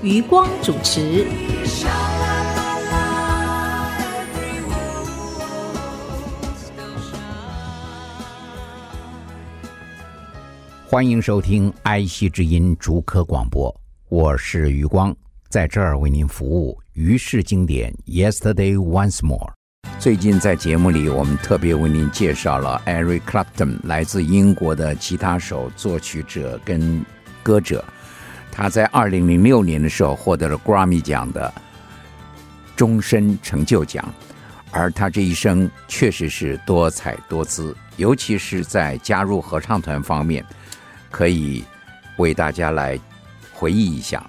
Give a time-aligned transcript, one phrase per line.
[0.00, 1.26] 余光主持。
[10.86, 13.74] 欢迎收听《爱惜之音》竹科广播，
[14.08, 15.14] 我是余光，
[15.48, 16.78] 在这儿为您服务。
[16.92, 19.52] 于是经典，Yesterday Once More。
[19.98, 27.04] 最近在节目里，我们特别为您介绍了 Eric Clapton，来自英国的吉他手、作曲者跟
[27.42, 27.84] 歌者。
[28.58, 31.54] 他在二零零六年的时候获得了 Grammy 奖的
[32.74, 34.12] 终身成就奖，
[34.72, 40.44] 而他这一生确实是多彩多姿，尤其是在加入合唱团方面，
[41.08, 41.64] 可以
[42.16, 42.98] 为大家来
[43.52, 44.28] 回忆一下。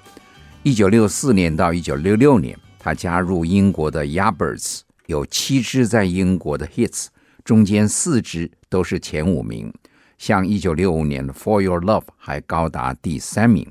[0.62, 7.06] 一九六四年到一九六六年，他加入英国的 Yardbirds，有七支在英国的 hits，
[7.44, 9.74] 中间四支都是前五名，
[10.18, 13.66] 像一九六五年的 For Your Love 还高达第三名。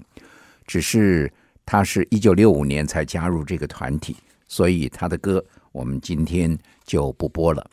[0.70, 1.34] 只是
[1.66, 4.16] 他是一九六五年才加入这个团体，
[4.48, 7.72] 所以他的歌我们今天就不播了。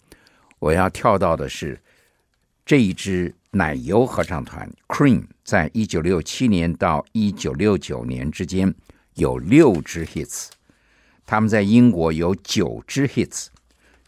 [0.59, 1.79] 我要跳到的是
[2.65, 8.75] 这一支奶油合唱团 Cream，在一九六七年到一九六九年之间
[9.17, 10.49] 有六支 hits，
[11.27, 13.49] 他们在英国有九支 hits，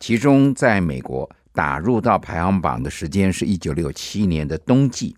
[0.00, 5.14] 其中在美国打入到排行榜的时间是一九六七年的冬季。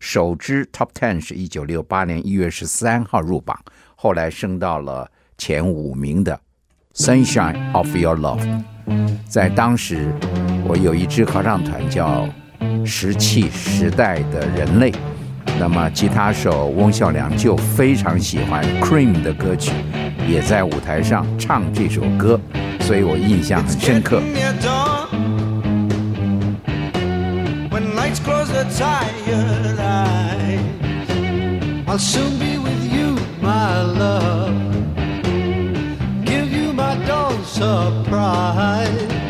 [0.00, 3.58] 首支 Top Ten 是一九六八年一月十三号入榜，
[3.96, 6.40] 后来升到了前五名的
[7.04, 8.62] 《Sunshine of Your Love》。
[9.28, 10.12] 在当时，
[10.66, 12.28] 我有一支合唱团叫
[12.86, 14.92] “石器时代的人类”，
[15.58, 19.72] 那么吉他手翁孝良就非常喜欢 Cream 的歌曲，
[20.28, 22.40] 也在舞台上唱这首歌，
[22.80, 24.22] 所以我印象很深刻。
[28.58, 30.60] your tired eyes.
[31.86, 34.56] I'll soon be with you, my love.
[36.24, 39.27] Give you my dog surprise.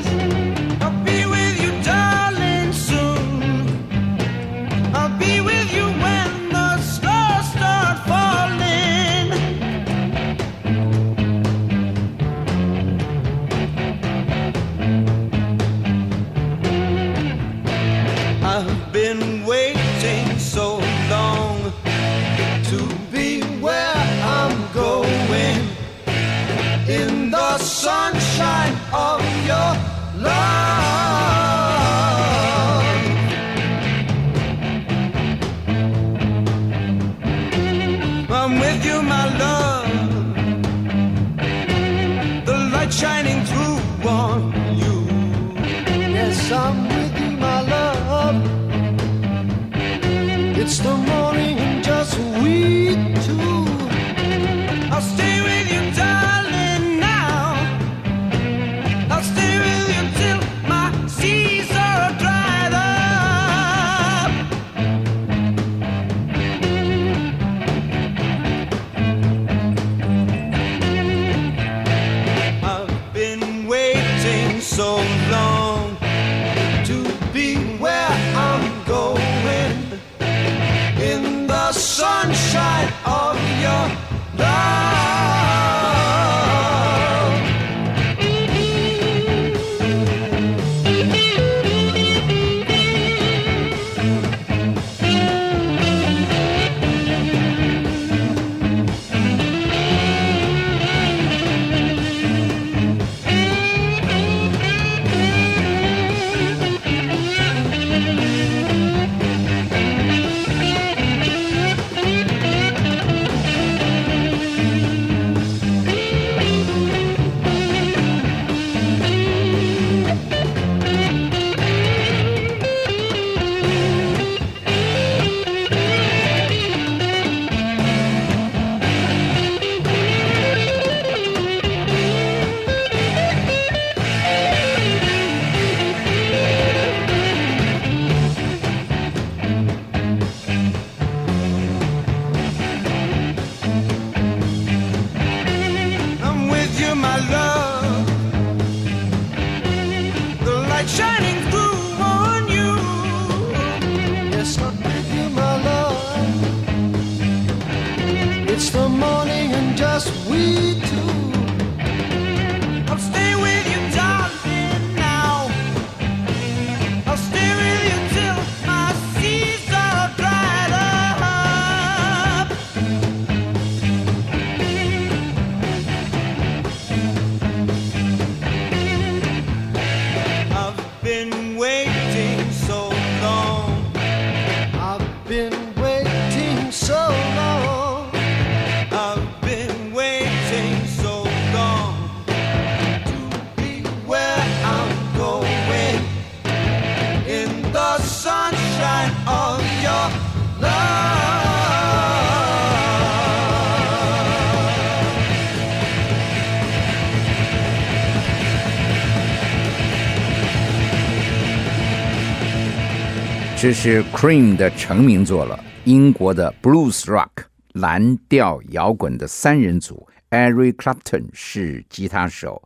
[213.60, 217.28] 这是 Cream 的成名作了，英国的 Blues Rock
[217.72, 222.62] 蓝调摇滚的三人组，Eric Clapton 是吉他手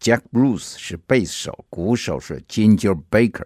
[0.00, 3.44] ，Jack Bruce 是贝斯手，鼓手是 Ginger Baker。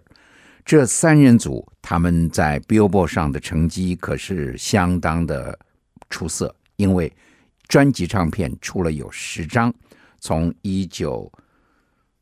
[0.63, 5.59] 这三人组他们在 Billboard 上的成绩可是相当的
[6.09, 7.11] 出色，因为
[7.67, 9.71] 专辑唱片出了有十张，
[10.21, 11.29] 从一九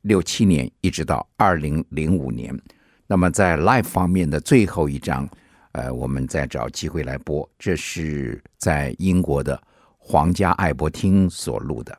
[0.02, 2.60] 六七年一直到二零零五年。
[3.08, 5.28] 那么在 live 方面的最后一张，
[5.74, 7.48] 呃，我们再找机会来播。
[7.60, 9.62] 这是在英国的
[9.98, 11.98] 皇家爱伯厅所录的。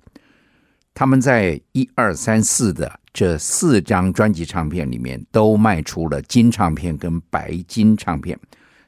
[0.92, 8.38] 他们在一二三四的这四张专辑唱片里面都卖出了金唱片跟白金唱片。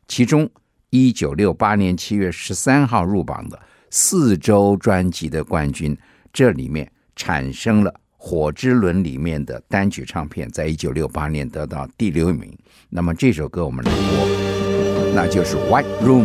[0.06, 0.48] 其中，
[0.90, 3.60] 一九六八年七月十三号入榜的
[3.90, 5.96] 四周专辑的冠军，
[6.32, 7.90] 这里面产生了。
[8.28, 12.52] 《火之轮》里面的单曲唱片，在一九六八年得到第六名。
[12.90, 16.24] 那么这首歌我们来播，那就是《White Room》。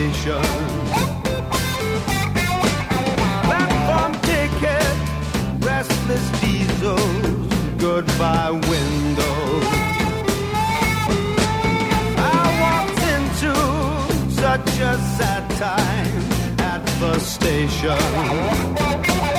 [0.00, 0.42] Station.
[3.48, 4.96] Platform ticket,
[5.60, 9.66] restless diesels, goodbye windows.
[12.16, 12.18] I
[12.62, 13.52] walked into
[14.32, 16.22] such a sad time
[16.60, 19.29] at the station.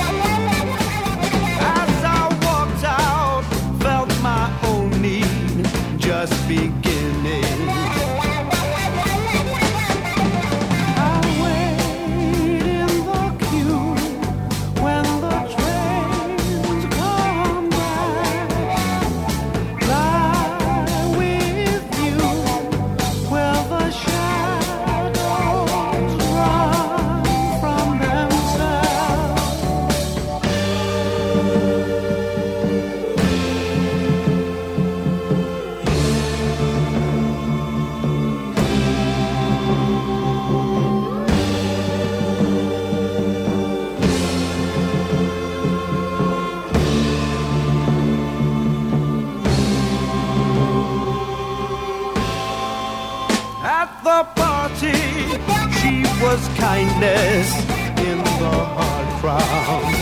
[56.22, 57.52] Was kindness
[57.98, 59.92] in the hard crowd.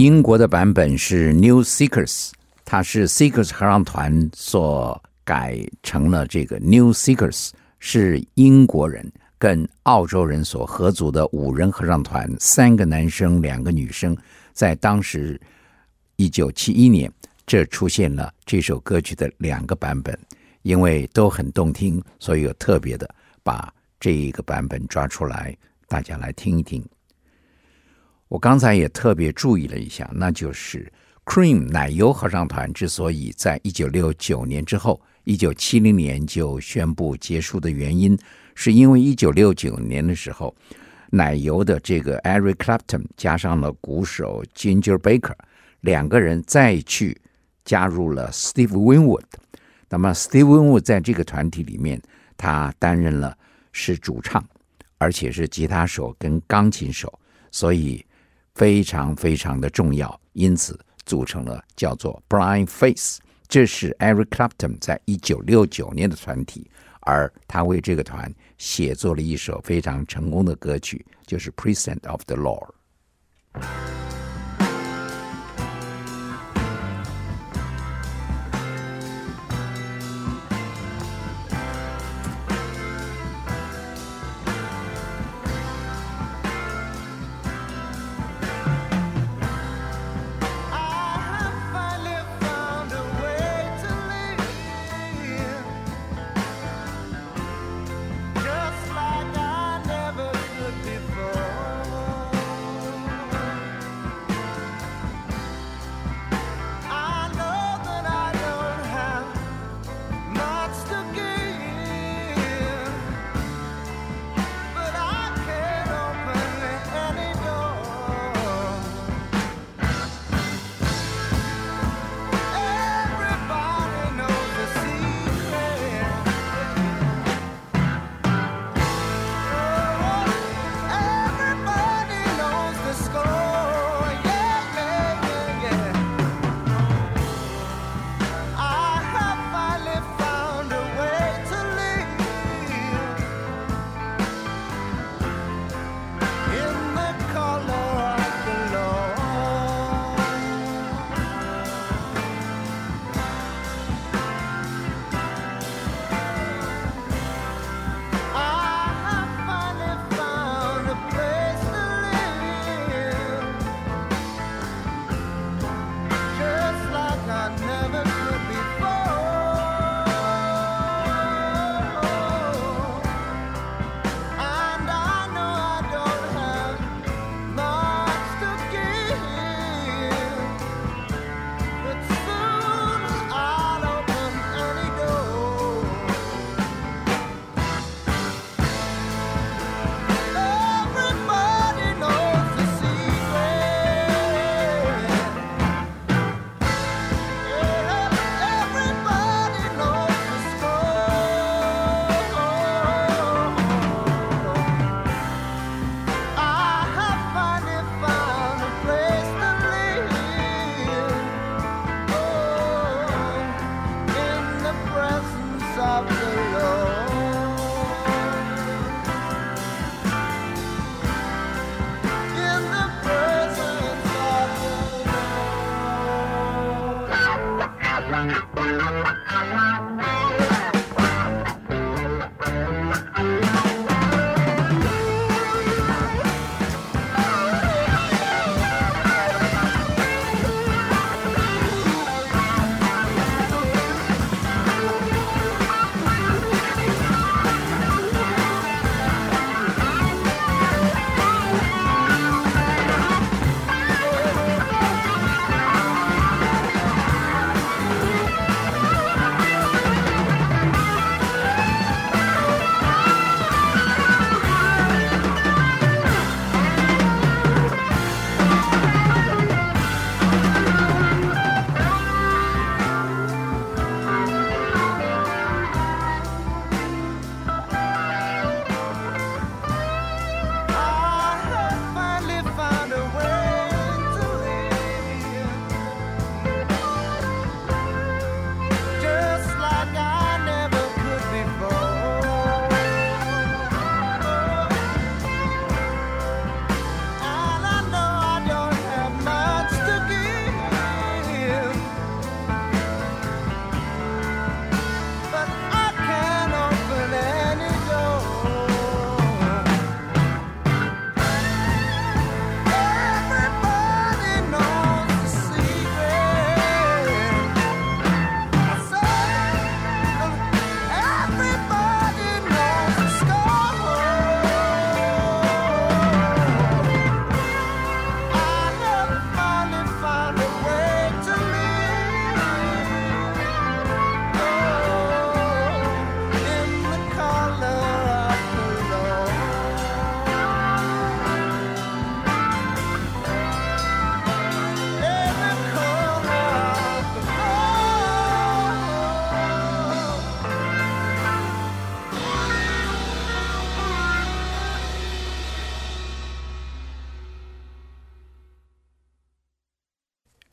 [0.03, 2.31] 英国的版本是 New Seekers，
[2.65, 14.13] 它是 Seekers 合唱团所改成了这个 New Seekers，是英国人跟澳洲人所合组的五人合唱团，三个男生，两个女生，
[14.51, 15.39] 在当时
[16.17, 17.09] 一九七一年
[17.45, 20.19] 这出现了这首歌曲的两个版本，
[20.63, 23.09] 因为都很动听，所以有特别的
[23.41, 25.55] 把这一个版本抓出来，
[25.87, 26.85] 大家来听一听。
[28.33, 30.91] 我刚才也特别注意了一下，那就是
[31.23, 38.17] Cream 奶油合唱团之所以在一九六九年之后，一九七零年就宣布结束的原因，
[38.55, 40.51] 是因为一九六九年的时候，
[41.11, 45.35] 奶油的这个 Eric Clapton 加上了鼓手 Ginger Baker
[45.81, 47.15] 两个人再去。
[47.63, 49.23] 加入了 Steve Winwood，
[49.87, 52.01] 那么 Steve Winwood 在这个团体里面，
[52.35, 53.37] 他担任了
[53.71, 54.43] 是主唱，
[54.97, 57.17] 而且是吉他手跟钢琴手，
[57.51, 58.05] 所以
[58.55, 63.19] 非常非常的重要，因此组成了叫做 Blind Face。
[63.47, 66.69] 这是 Eric Clapton 在一九六九年的团体，
[67.01, 72.69] 而他为这个团写作了一首非常成功的歌曲，就是 Present of the Lord。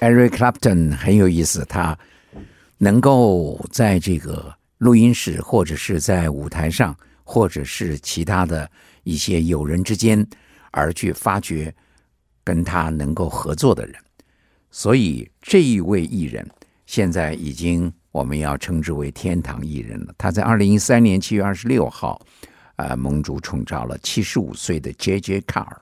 [0.01, 1.97] Eric Clapton 很有意思，他
[2.79, 8.69] 能够在这个录音室，或者是在舞台上，或者是其他的
[9.05, 10.27] 一些友人之间，
[10.71, 11.75] 而去发掘
[12.43, 13.95] 跟他能够合作的人。
[14.71, 16.49] 所以这一位艺人，
[16.87, 20.15] 现在已经我们要称之为天堂艺人了。
[20.17, 22.19] 他在二零一三年七月二十六号，
[22.77, 25.43] 呃，盟主宠召了七十五岁的 J.J.
[25.43, 25.77] Car。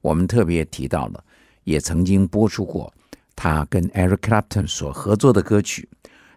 [0.00, 1.22] 我们特别提到了，
[1.64, 2.90] 也曾经播出过
[3.42, 5.88] 他跟 Eric Clapton 所合作的歌曲。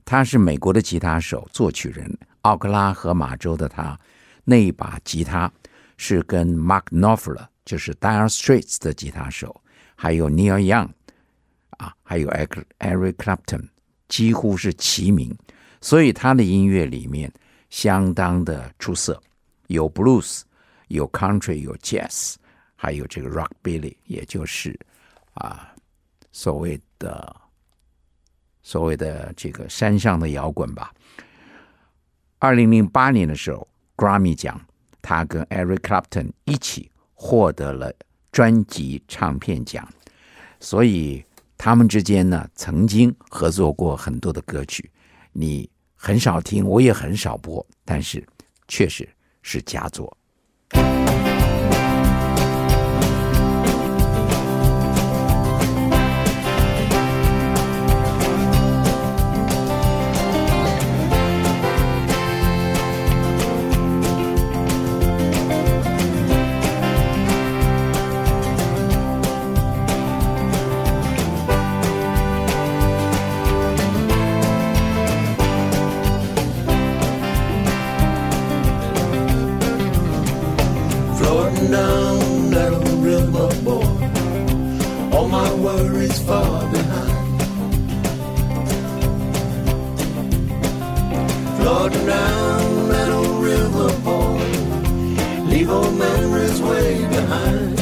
[0.06, 4.00] 他是美国的吉他手、作曲人，奥克拉荷马州的他
[4.46, 5.52] 那一把吉他
[5.98, 9.54] 是跟 Mark Knopfler，就是 Dire Straits 的吉他手，
[9.98, 10.88] 还有 Neil Young
[11.72, 13.68] 啊，还有 Eric Eric Clapton，
[14.08, 15.38] 几乎是齐名，
[15.82, 17.30] 所以他的音乐里面
[17.70, 19.22] 相当的出色，
[19.68, 20.44] 有 Blues，
[20.88, 22.36] 有 Country，有 Jazz。
[22.76, 24.80] 还有这个 Rockabilly，也就是
[25.34, 25.73] 啊
[26.34, 27.36] 所谓的
[28.62, 30.94] 所谓的这个山上的摇滚吧。
[32.40, 33.66] 二零零八年的时候
[33.96, 34.60] ，Grammy 奖，
[35.02, 37.94] 他跟 Eric Clapton 一起获得了
[38.34, 39.88] 专辑唱片奖，
[40.60, 41.24] 所以
[41.58, 44.92] 他们之间呢曾经合作过很多的歌曲，
[45.32, 48.28] 你很少听，我也很少播，但是
[48.68, 49.08] 确实
[49.42, 50.18] 是佳作。
[81.34, 85.18] Floating down that old river, boy.
[85.18, 87.42] all my worries far behind.
[91.58, 94.46] Floating down that old river, boy.
[95.50, 97.80] leave old memories way behind.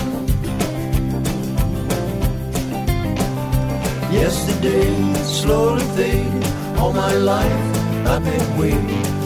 [4.13, 6.45] Yesterday slowly faded,
[6.77, 9.20] all my life I've been waiting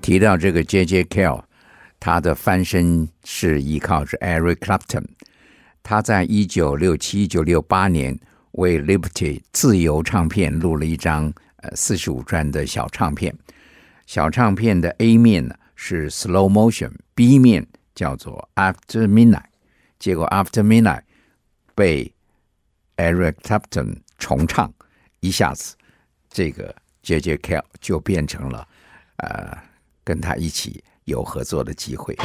[0.00, 1.04] 提到这个 J.J.
[1.04, 1.42] Cale，
[2.00, 5.04] 他的翻身是依靠着 Eric Clapton。
[5.82, 8.18] 他在一九六七、一九六八年
[8.52, 11.30] 为 Liberty 自由唱片录了一张
[11.74, 13.34] 四十五转的小唱片。
[14.06, 19.44] 小唱片的 A 面呢是 Slow Motion，B 面叫做 After Midnight。
[19.98, 21.02] 结果 After Midnight
[21.74, 22.12] 被
[22.96, 24.72] Eric Clapton 重唱，
[25.20, 25.76] 一下子
[26.30, 28.66] 这个 jjkl 就变成了
[29.16, 29.68] 呃。
[30.08, 32.16] 跟他一起有合作的机会。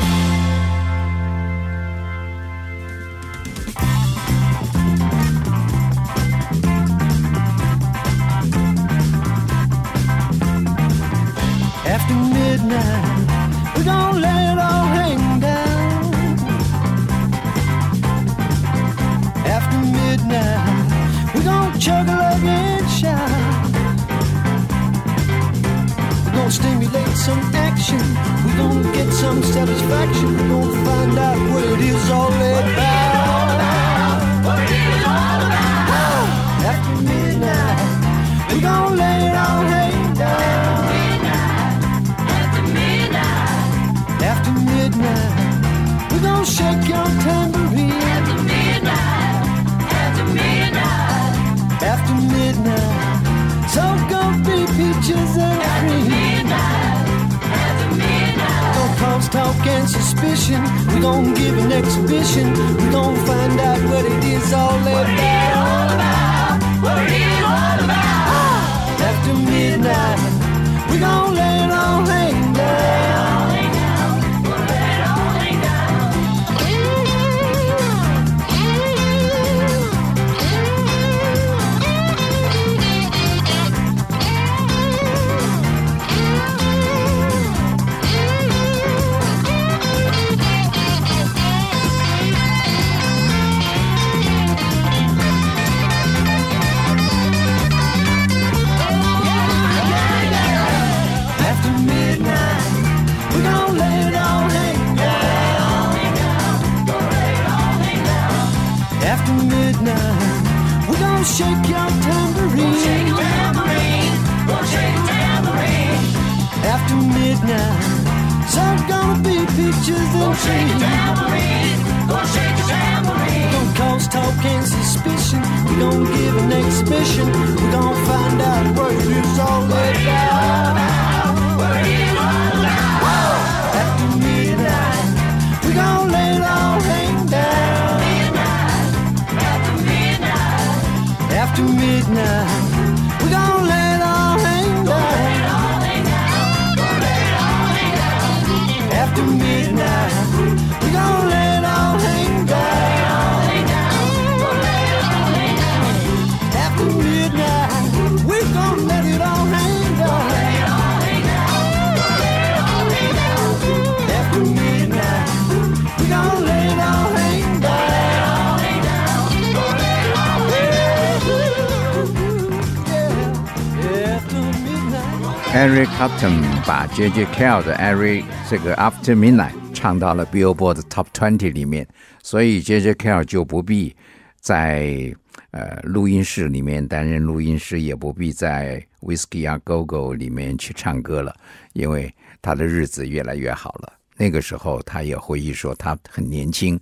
[175.53, 177.25] Eric Clapton 把 J.J.
[177.27, 181.87] Cale 的 Eric 这个 After Midnight 唱到了 Billboard Top 20里面，
[182.23, 182.95] 所以 J.J.
[182.95, 183.95] Cale 就不必
[184.39, 185.15] 在
[185.51, 191.35] 呃录音室里面担任录音师，也不必在 Whiskey A Go Go 里面去唱歌了，
[191.73, 192.11] 因为
[192.41, 193.93] 他的日子越来越好了。
[194.17, 196.79] 那个时候，他也回忆说，他很年轻，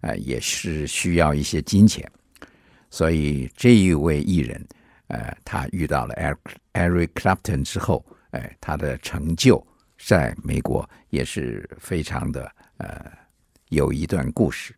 [0.00, 2.10] 呃，也是需要一些金钱，
[2.88, 4.66] 所以这一位艺人，
[5.08, 6.38] 呃，他遇到了 Eric
[6.72, 8.04] Eric Clapton 之后，
[8.34, 9.64] 哎，他的成就
[9.96, 13.06] 在美国也是非常的呃
[13.68, 14.74] 有一段故事。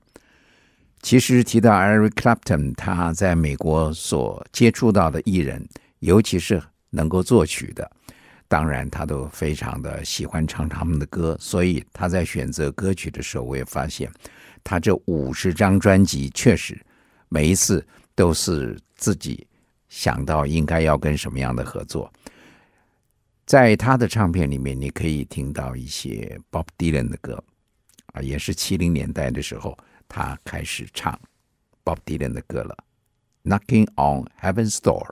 [1.00, 5.66] 其实提到 Eric Clapton，他在美国所接触到的艺人，
[6.00, 7.90] 尤其是能够作曲的，
[8.46, 11.34] 当然他都非常的喜欢唱他们的歌。
[11.40, 14.10] 所以他在选择歌曲的时候，我也发现，
[14.62, 16.78] 他这五十张专辑确实
[17.30, 19.46] 每一次都是自己
[19.88, 22.12] 想到应该要跟什么样的合作。
[23.46, 27.42] 在他的唱片里面，你可以听到一些 Bob Dylan 的歌，
[28.12, 29.76] 啊，也是七零年代的时候。
[30.08, 31.18] 他开始唱
[31.84, 32.76] Bob Dylan 的歌了，
[33.50, 35.06] 《Knocking on Heaven's Door》。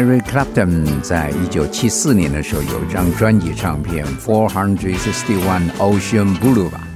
[0.00, 6.88] Eric Clapton 在一九七四年的时候有一张专辑唱片《Four Hundred Sixty One Ocean Blue》吧。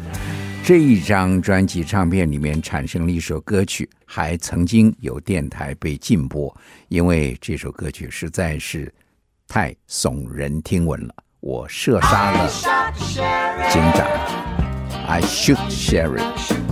[0.65, 6.57] 这一张专辑唱片里面产生了一首歌曲，还曾经有电台被禁播，
[6.89, 8.91] 因为这首歌曲实在是
[9.47, 11.15] 太耸人听闻了。
[11.41, 12.51] 我射杀了
[13.69, 14.07] 警长
[15.07, 16.64] ，I shoot share it。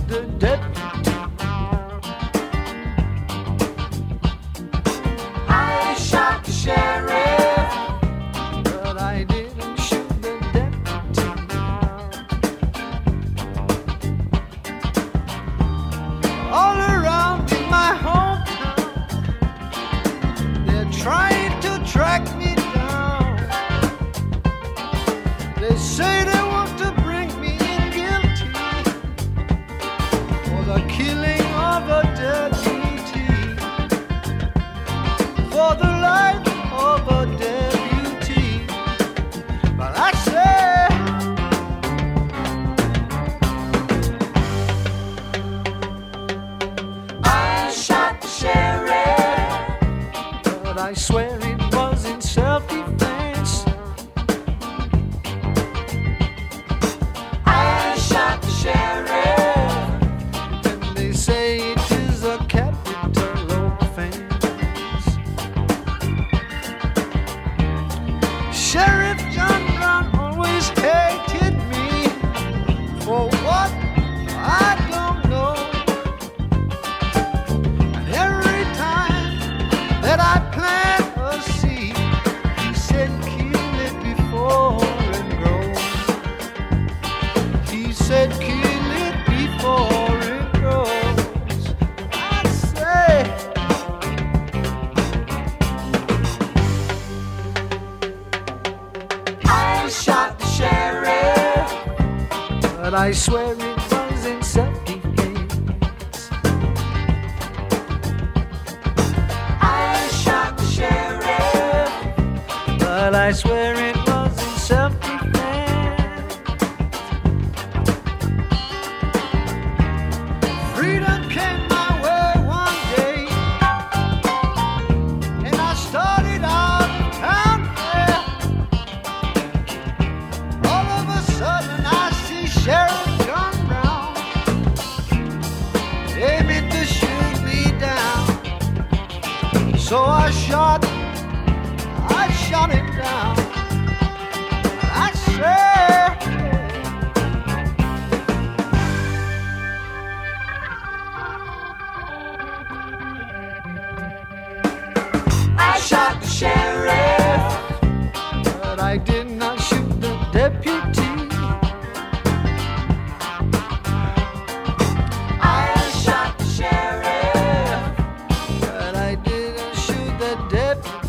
[170.53, 171.02] Dead.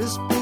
[0.00, 0.39] This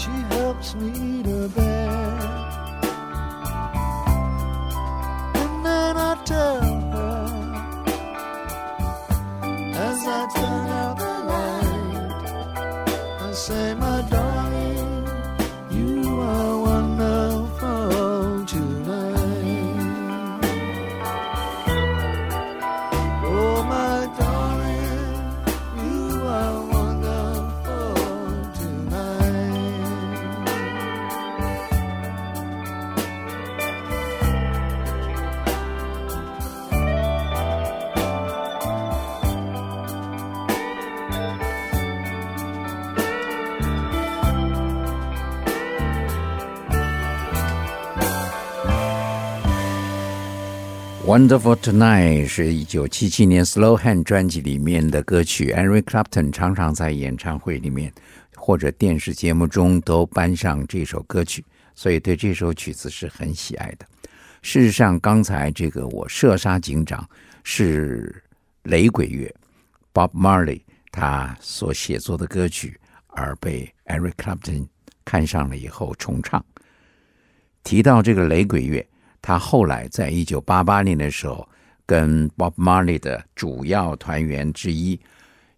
[0.00, 1.69] she helps me to bed.
[51.20, 57.92] Wonderful Tonight 是一九七七年 Slow Hand 专辑里面的歌曲，Eric Clapton 常常在演唱会里面
[58.34, 61.44] 或者电视节目中都搬上这首歌曲，
[61.74, 63.84] 所以对这首曲子是很喜爱的。
[64.40, 67.06] 事实上，刚才这个我射杀警长
[67.44, 68.24] 是
[68.62, 69.30] 雷鬼乐
[69.92, 74.66] Bob Marley 他所写作的歌曲，而被 Eric Clapton
[75.04, 76.42] 看上了以后重唱。
[77.62, 78.86] 提到这个雷鬼乐。
[79.22, 81.46] 他后来在一九八八年的时候，
[81.86, 84.98] 跟 Bob Marley 的主要团员之一，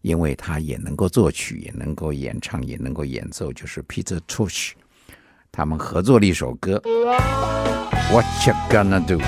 [0.00, 4.72] 因为他也能够作曲，也能够演唱，也能够演奏，就是 Peter Tosh，
[5.50, 6.76] 他们合作了一首歌
[8.12, 9.18] 《What You Gonna Do》，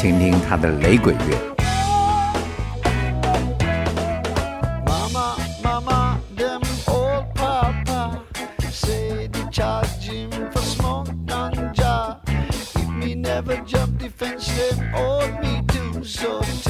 [0.00, 1.59] 听听他的雷鬼乐。
[14.22, 16.69] offensive on me to So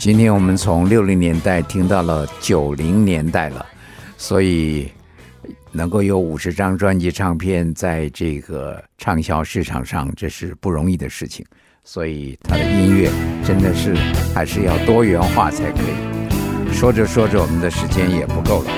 [0.00, 3.66] 今天我们从六零年代听到了九零年代了，
[4.16, 4.90] 所以
[5.72, 11.44] 能够有五十张专辑唱片在这个畅销市场上，这是不容易的事情。
[11.84, 13.10] 所以他的音乐
[13.44, 13.94] 真的是
[14.34, 16.72] 还是要多元化才可以。
[16.72, 18.70] 说着说着，我们的时间也不够了，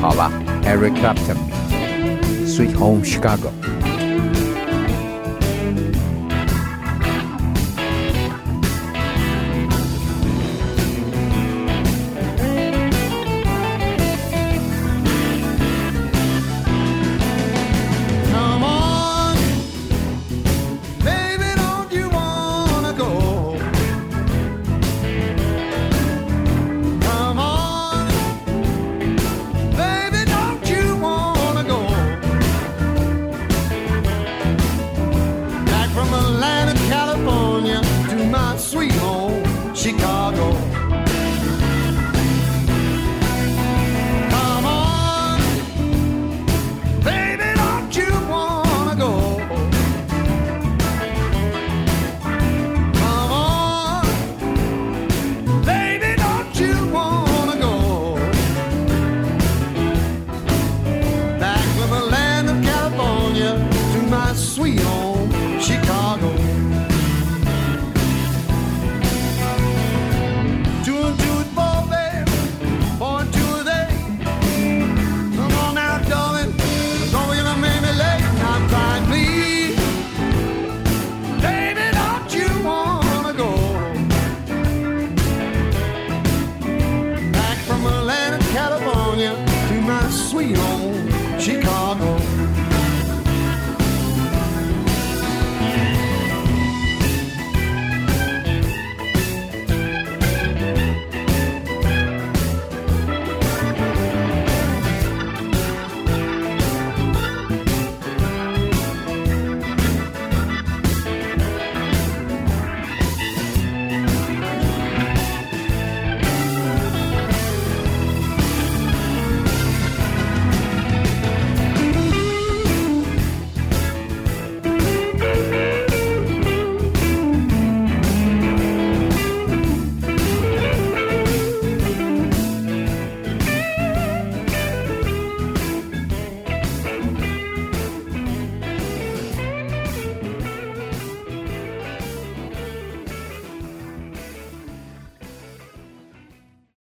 [0.00, 0.32] 好吧
[0.64, 3.52] ？Eric Clapton，Sweet Home Chicago。